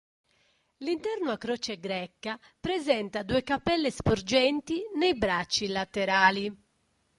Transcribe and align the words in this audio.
L'interno 0.77 1.29
a 1.29 1.37
croce 1.37 1.79
greca 1.79 2.39
presenta 2.59 3.21
due 3.21 3.43
cappelle 3.43 3.91
sporgenti 3.91 4.81
nei 4.95 5.15
bracci 5.15 5.67
laterali. 5.67 6.51